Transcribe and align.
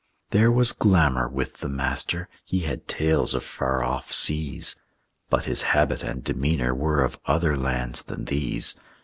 There 0.31 0.51
was 0.51 0.71
glamour 0.71 1.27
with 1.29 1.57
the 1.57 1.69
Master; 1.69 2.27
He 2.43 2.61
had 2.61 2.87
tales 2.87 3.35
of 3.35 3.43
far 3.43 3.83
off 3.83 4.11
seas; 4.11 4.75
But 5.29 5.45
his 5.45 5.61
habit 5.77 6.01
and 6.01 6.23
demeanor 6.23 6.73
Were 6.73 7.03
of 7.03 7.19
other 7.25 7.55
lands 7.55 8.01
than 8.01 8.25
these. 8.25 8.79